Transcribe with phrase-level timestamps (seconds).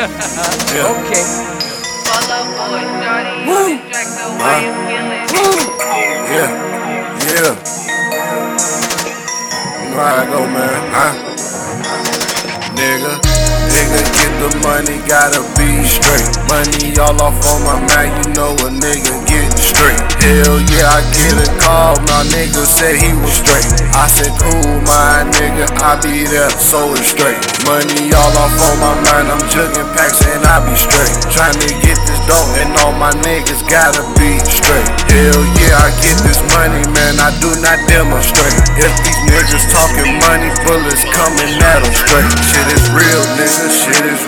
[0.00, 0.96] yeah.
[0.96, 1.24] Okay.
[2.08, 3.76] Follow boy, shawty, Woo.
[4.40, 4.48] Huh?
[4.48, 4.64] way.
[6.30, 6.48] Yeah,
[7.28, 7.52] yeah.
[9.76, 11.12] You know how I go, man, huh?
[12.80, 13.12] Nigga,
[13.68, 16.32] nigga, get the money, gotta be straight.
[16.48, 19.99] Money all off on my mind, you know a nigga getting straight.
[20.30, 23.66] Hell yeah, I get a call, my nigga said he was straight.
[23.98, 27.34] I said, cool, my nigga, I be there, so it's straight.
[27.66, 31.10] Money all off on my mind, I'm jugging packs and I be straight.
[31.34, 34.86] Trying to get this dope and all my niggas gotta be straight.
[35.10, 38.54] Hell yeah, I get this money, man, I do not demonstrate.
[38.78, 42.30] If these niggas talking money, bullets coming at them straight.
[42.38, 42.79] Shit is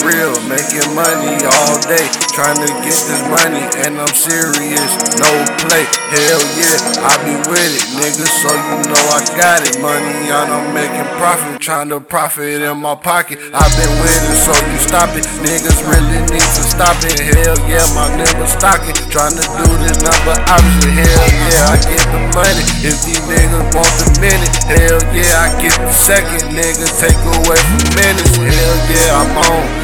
[0.00, 0.32] real.
[0.48, 5.30] Making money all day, trying to get this money, and I'm serious, no
[5.64, 5.84] play.
[6.12, 9.80] Hell yeah, I be with it, nigga, so you know I got it.
[9.80, 13.38] Money on, I'm making profit, trying to profit in my pocket.
[13.52, 15.24] i been with it, so you stop it.
[15.44, 17.18] Niggas really need to stop it.
[17.20, 21.00] Hell yeah, my nigga stocking, trying to do this number, obviously.
[21.00, 22.64] Hell yeah, I get the money.
[22.84, 26.52] If these niggas want the minute, hell yeah, I get the second.
[26.52, 28.36] Nigga, take away from minutes.
[28.36, 29.81] Hell yeah, I'm on.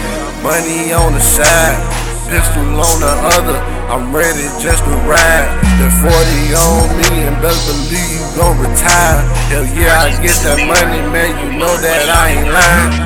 [0.49, 1.77] Money on the side,
[2.25, 3.61] pistol on the other.
[3.93, 5.53] I'm ready just to ride.
[5.77, 6.09] The 40
[6.57, 9.29] on me, and best believe you gon' retire.
[9.53, 11.37] Hell yeah, I get that money, man.
[11.45, 12.97] You know that I ain't lying.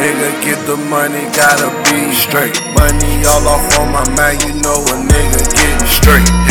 [0.00, 2.56] Nigga, get the money, gotta be straight.
[2.80, 6.49] Money all off on my mind, you know a nigga getting straight.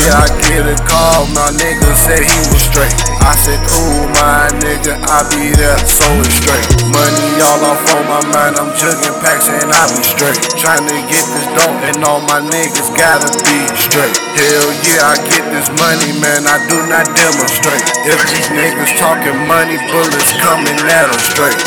[0.00, 2.96] Yeah, I get a call, my nigga said he was straight.
[3.20, 6.64] I said, cool, my nigga, I be there, so it's straight.
[6.88, 10.40] Money all off on my mind, I'm jugging packs and I be straight.
[10.56, 14.16] Trying to get this dope and all my niggas gotta be straight.
[14.40, 17.84] Hell yeah, I get this money, man, I do not demonstrate.
[18.08, 21.60] If these niggas talking money, bullets coming at them straight.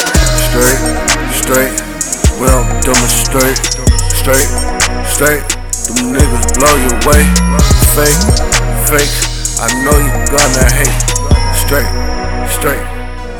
[0.50, 0.82] Straight,
[1.38, 1.74] straight,
[2.42, 3.62] we don't demonstrate.
[4.10, 4.50] Straight,
[5.06, 5.46] straight,
[5.88, 7.24] them niggas blow your way.
[7.96, 8.22] Fake,
[8.88, 9.16] fake,
[9.60, 11.00] I know you gonna hate.
[11.56, 11.90] Straight,
[12.50, 12.86] straight,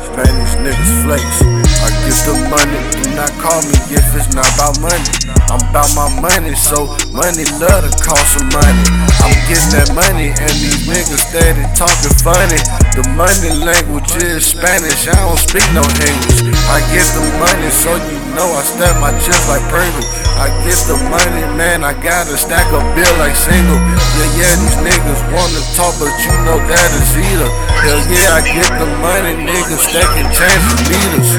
[0.04, 1.38] Spanish niggas flakes.
[1.84, 5.33] I get the money, do not call me if it's not about money.
[5.52, 8.84] I'm about my money, so money love to cost some money.
[9.20, 12.60] I'm getting that money, and these niggas steady talking funny.
[12.96, 16.48] The money language is Spanish, I don't speak no English.
[16.70, 20.06] I get the money, so you know I stack my chips like Pringle.
[20.40, 23.78] I get the money, man, I gotta stack a bill like single.
[24.18, 27.50] Yeah, yeah, these niggas wanna talk, but you know that is either.
[27.84, 31.30] Hell yeah, I get the money, niggas stacking change for meters.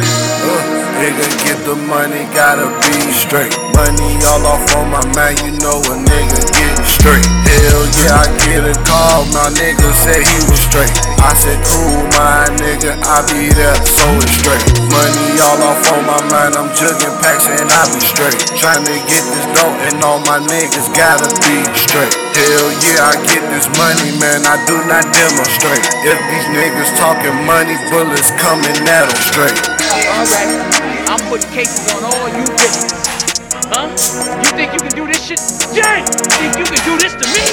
[0.46, 3.52] Uh, nigga, get the money, gotta be straight.
[3.76, 7.26] Money all off on my mind, you know a nigga getting straight.
[7.44, 10.92] Hell yeah, I get a call, my nigga said he was straight.
[11.20, 14.64] I said, cool, my nigga, I be there, so it's straight.
[14.88, 18.38] Money all off on my mind, I'm jugging packs and I be straight.
[18.56, 22.14] Trying to get this dope and all my niggas gotta be straight.
[22.36, 25.84] Hell yeah, I get this money, man, I do not demonstrate.
[26.08, 29.60] If these niggas talking money, bullets coming at them straight.
[29.96, 30.85] Alright.
[31.08, 32.92] I'm putting cases on all you bitches.
[33.70, 33.90] Huh?
[34.42, 35.40] You think you can do this shit?
[35.74, 36.02] Jay!
[36.42, 37.46] Think you can do this to me?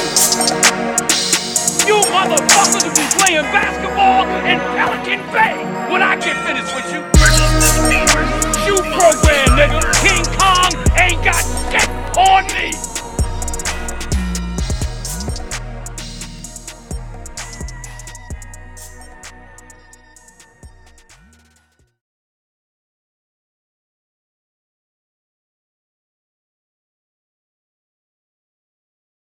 [1.86, 5.56] You motherfuckers will be playing basketball in Pelican Bay
[5.92, 7.11] when I get finished with you.